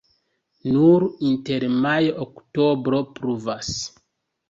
[0.77, 3.75] Nur inter majo-oktobro pluvas.